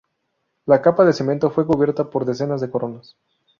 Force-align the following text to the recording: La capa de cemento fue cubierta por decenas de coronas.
La 0.65 0.81
capa 0.81 1.05
de 1.05 1.13
cemento 1.13 1.51
fue 1.51 1.67
cubierta 1.67 2.09
por 2.09 2.25
decenas 2.25 2.59
de 2.59 2.71
coronas. 2.71 3.15